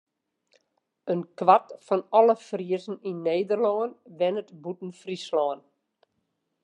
[1.13, 5.59] In kwart fan alle Friezen yn Nederlân wennet bûten Fryslân.